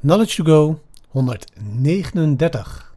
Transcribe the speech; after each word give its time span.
Knowledge 0.00 0.42
to 0.42 0.44
Go 0.44 0.80
139. 1.08 2.94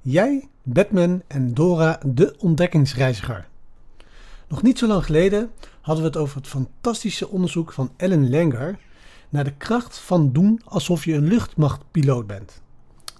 Jij, 0.00 0.48
Batman 0.62 1.22
en 1.26 1.54
Dora 1.54 2.00
de 2.06 2.34
ontdekkingsreiziger. 2.38 3.48
Nog 4.48 4.62
niet 4.62 4.78
zo 4.78 4.86
lang 4.86 5.04
geleden 5.04 5.50
hadden 5.80 6.04
we 6.04 6.10
het 6.10 6.18
over 6.18 6.36
het 6.36 6.46
fantastische 6.46 7.28
onderzoek 7.28 7.72
van 7.72 7.90
Ellen 7.96 8.30
Langer 8.30 8.78
naar 9.28 9.44
de 9.44 9.54
kracht 9.56 9.98
van 9.98 10.32
doen 10.32 10.60
alsof 10.64 11.04
je 11.04 11.14
een 11.14 11.26
luchtmachtpiloot 11.26 12.26
bent. 12.26 12.62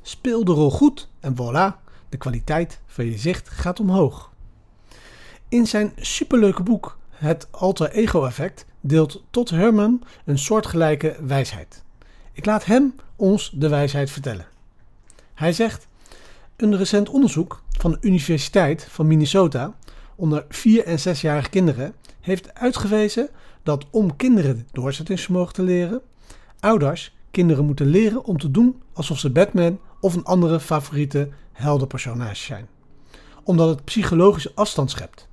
Speel 0.00 0.44
de 0.44 0.52
rol 0.52 0.70
goed 0.70 1.08
en 1.20 1.34
voilà, 1.34 1.76
de 2.08 2.16
kwaliteit 2.18 2.80
van 2.86 3.04
je 3.04 3.18
zicht 3.18 3.48
gaat 3.48 3.80
omhoog. 3.80 4.32
In 5.48 5.66
zijn 5.66 5.92
superleuke 5.96 6.62
boek 6.62 6.98
Het 7.10 7.48
Alter 7.50 7.90
Ego 7.90 8.24
Effect 8.24 8.66
deelt 8.80 9.22
Todd 9.30 9.50
Herman 9.50 10.02
een 10.24 10.38
soortgelijke 10.38 11.16
wijsheid. 11.20 11.82
Ik 12.32 12.44
laat 12.44 12.64
hem 12.64 12.94
ons 13.16 13.50
de 13.54 13.68
wijsheid 13.68 14.10
vertellen. 14.10 14.46
Hij 15.34 15.52
zegt: 15.52 15.88
Een 16.56 16.76
recent 16.76 17.08
onderzoek 17.08 17.62
van 17.78 17.90
de 17.90 17.98
Universiteit 18.00 18.86
van 18.90 19.06
Minnesota 19.06 19.74
onder 20.14 20.44
4 20.48 20.84
en 20.84 20.98
6-jarige 20.98 21.50
kinderen 21.50 21.94
heeft 22.20 22.54
uitgewezen 22.54 23.28
dat 23.62 23.86
om 23.90 24.16
kinderen 24.16 24.68
doorzettingsvermogen 24.72 25.54
te 25.54 25.62
leren, 25.62 26.00
ouders 26.60 27.14
kinderen 27.30 27.64
moeten 27.64 27.86
leren 27.86 28.24
om 28.24 28.38
te 28.38 28.50
doen 28.50 28.82
alsof 28.92 29.18
ze 29.18 29.30
Batman 29.30 29.80
of 30.00 30.14
een 30.14 30.24
andere 30.24 30.60
favoriete 30.60 31.28
heldenpersonage 31.52 32.44
zijn. 32.44 32.68
Omdat 33.44 33.68
het 33.68 33.84
psychologische 33.84 34.52
afstand 34.54 34.90
schept. 34.90 35.28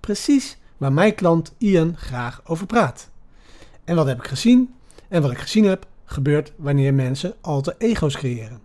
Precies 0.00 0.58
waar 0.76 0.92
mijn 0.92 1.14
klant 1.14 1.54
Ian 1.58 1.96
graag 1.96 2.40
over 2.44 2.66
praat. 2.66 3.10
En 3.84 3.96
wat 3.96 4.06
heb 4.06 4.18
ik 4.18 4.26
gezien? 4.26 4.74
En 5.08 5.22
wat 5.22 5.30
ik 5.30 5.38
gezien 5.38 5.64
heb, 5.64 5.86
gebeurt 6.10 6.52
wanneer 6.56 6.94
mensen 6.94 7.34
alter 7.40 7.74
ego's 7.78 8.16
creëren. 8.16 8.60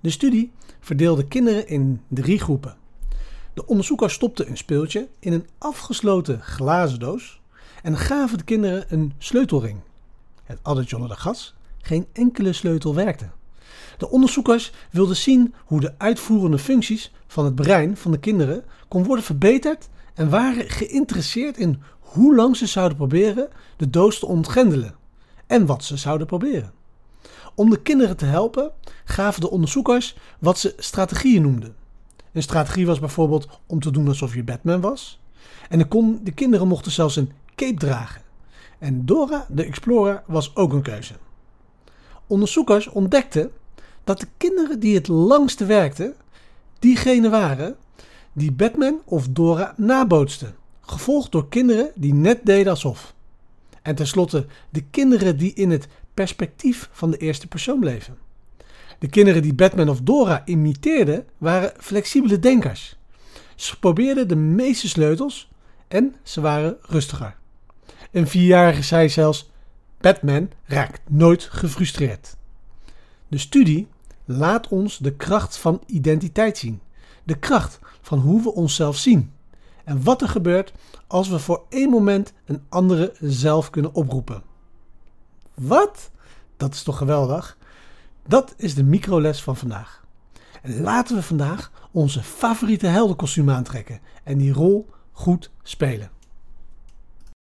De 0.00 0.10
studie 0.10 0.52
verdeelde 0.80 1.28
kinderen 1.28 1.68
in 1.68 2.00
drie 2.08 2.38
groepen. 2.38 2.76
De 3.54 3.66
onderzoekers 3.66 4.14
stopten 4.14 4.48
een 4.48 4.56
speeltje 4.56 5.08
in 5.18 5.32
een 5.32 5.46
afgesloten 5.58 6.40
glazen 6.42 6.98
doos 6.98 7.40
en 7.82 7.96
gaven 7.96 8.38
de 8.38 8.44
kinderen 8.44 8.84
een 8.88 9.12
sleutelring. 9.18 9.80
Het 10.44 10.58
addertje 10.62 10.96
onder 10.96 11.10
de 11.10 11.20
gas, 11.20 11.54
geen 11.78 12.06
enkele 12.12 12.52
sleutel 12.52 12.94
werkte. 12.94 13.28
De 13.98 14.10
onderzoekers 14.10 14.72
wilden 14.90 15.16
zien 15.16 15.54
hoe 15.64 15.80
de 15.80 15.94
uitvoerende 15.98 16.58
functies 16.58 17.12
van 17.26 17.44
het 17.44 17.54
brein 17.54 17.96
van 17.96 18.10
de 18.10 18.18
kinderen 18.18 18.64
kon 18.88 19.04
worden 19.04 19.24
verbeterd 19.24 19.88
en 20.14 20.30
waren 20.30 20.68
geïnteresseerd 20.68 21.56
in 21.56 21.82
hoe 21.98 22.34
lang 22.34 22.56
ze 22.56 22.66
zouden 22.66 22.96
proberen 22.96 23.48
de 23.76 23.90
doos 23.90 24.18
te 24.18 24.26
ontgrendelen 24.26 24.97
en 25.48 25.66
wat 25.66 25.84
ze 25.84 25.96
zouden 25.96 26.26
proberen. 26.26 26.72
Om 27.54 27.70
de 27.70 27.82
kinderen 27.82 28.16
te 28.16 28.24
helpen 28.24 28.72
gaven 29.04 29.40
de 29.40 29.50
onderzoekers 29.50 30.16
wat 30.38 30.58
ze 30.58 30.74
strategieën 30.76 31.42
noemden. 31.42 31.76
Een 32.32 32.42
strategie 32.42 32.86
was 32.86 32.98
bijvoorbeeld 32.98 33.48
om 33.66 33.80
te 33.80 33.90
doen 33.90 34.08
alsof 34.08 34.34
je 34.34 34.44
Batman 34.44 34.80
was. 34.80 35.20
En 35.68 35.78
de, 35.78 35.86
kon, 35.86 36.20
de 36.22 36.32
kinderen 36.32 36.68
mochten 36.68 36.92
zelfs 36.92 37.16
een 37.16 37.32
cape 37.54 37.78
dragen. 37.78 38.22
En 38.78 39.06
Dora 39.06 39.46
de 39.48 39.64
Explorer 39.64 40.22
was 40.26 40.56
ook 40.56 40.72
een 40.72 40.82
keuze. 40.82 41.14
Onderzoekers 42.26 42.88
ontdekten 42.88 43.50
dat 44.04 44.20
de 44.20 44.26
kinderen 44.36 44.80
die 44.80 44.94
het 44.94 45.08
langste 45.08 45.64
werkten, 45.64 46.14
diegenen 46.78 47.30
waren 47.30 47.76
die 48.32 48.52
Batman 48.52 49.00
of 49.04 49.28
Dora 49.28 49.74
nabootsten, 49.76 50.54
gevolgd 50.80 51.32
door 51.32 51.48
kinderen 51.48 51.90
die 51.94 52.14
net 52.14 52.40
deden 52.44 52.70
alsof. 52.70 53.14
En 53.88 53.94
tenslotte 53.94 54.46
de 54.70 54.84
kinderen 54.90 55.36
die 55.36 55.54
in 55.54 55.70
het 55.70 55.88
perspectief 56.14 56.88
van 56.92 57.10
de 57.10 57.16
eerste 57.16 57.46
persoon 57.46 57.80
bleven. 57.80 58.18
De 58.98 59.08
kinderen 59.08 59.42
die 59.42 59.54
Batman 59.54 59.88
of 59.88 60.00
Dora 60.00 60.42
imiteerden 60.44 61.26
waren 61.38 61.72
flexibele 61.78 62.38
denkers. 62.38 62.96
Ze 63.54 63.78
probeerden 63.78 64.28
de 64.28 64.36
meeste 64.36 64.88
sleutels 64.88 65.50
en 65.88 66.14
ze 66.22 66.40
waren 66.40 66.76
rustiger. 66.82 67.36
Een 68.10 68.26
vierjarige 68.26 68.82
zei 68.82 69.08
zelfs: 69.08 69.50
Batman 70.00 70.50
raakt 70.64 71.00
nooit 71.10 71.42
gefrustreerd. 71.42 72.36
De 73.28 73.38
studie 73.38 73.88
laat 74.24 74.68
ons 74.68 74.98
de 74.98 75.14
kracht 75.14 75.56
van 75.56 75.82
identiteit 75.86 76.58
zien. 76.58 76.80
De 77.24 77.38
kracht 77.38 77.78
van 78.00 78.18
hoe 78.18 78.42
we 78.42 78.52
onszelf 78.52 78.96
zien. 78.96 79.32
En 79.88 80.02
wat 80.02 80.22
er 80.22 80.28
gebeurt 80.28 80.72
als 81.06 81.28
we 81.28 81.38
voor 81.38 81.64
één 81.68 81.90
moment 81.90 82.32
een 82.44 82.62
andere 82.68 83.12
zelf 83.20 83.70
kunnen 83.70 83.94
oproepen. 83.94 84.42
Wat? 85.54 86.10
Dat 86.56 86.74
is 86.74 86.82
toch 86.82 86.96
geweldig? 86.96 87.56
Dat 88.26 88.54
is 88.56 88.74
de 88.74 88.84
microles 88.84 89.42
van 89.42 89.56
vandaag. 89.56 90.04
En 90.62 90.80
laten 90.80 91.16
we 91.16 91.22
vandaag 91.22 91.72
onze 91.90 92.22
favoriete 92.22 92.86
heldenkostuum 92.86 93.50
aantrekken 93.50 94.00
en 94.24 94.38
die 94.38 94.52
rol 94.52 94.88
goed 95.12 95.50
spelen. 95.62 96.10